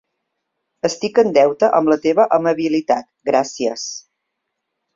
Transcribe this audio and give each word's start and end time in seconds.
Estic 0.89 1.19
en 1.23 1.29
deute 1.35 1.69
amb 1.81 1.93
la 1.93 1.99
teva 2.07 2.27
amabilitat, 2.39 3.09
gràcies! 3.33 3.87